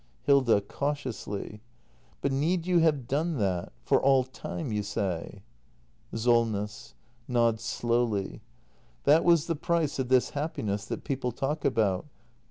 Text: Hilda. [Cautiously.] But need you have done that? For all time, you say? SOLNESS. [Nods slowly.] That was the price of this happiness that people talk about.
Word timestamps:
Hilda. 0.23 0.61
[Cautiously.] 0.61 1.61
But 2.21 2.31
need 2.31 2.65
you 2.65 2.79
have 2.79 3.07
done 3.07 3.37
that? 3.37 3.71
For 3.83 4.01
all 4.01 4.23
time, 4.23 4.71
you 4.71 4.81
say? 4.81 5.43
SOLNESS. 6.11 6.95
[Nods 7.27 7.61
slowly.] 7.63 8.41
That 9.03 9.23
was 9.23 9.45
the 9.45 9.55
price 9.55 9.99
of 9.99 10.09
this 10.09 10.31
happiness 10.31 10.85
that 10.85 11.03
people 11.03 11.31
talk 11.31 11.63
about. 11.63 12.07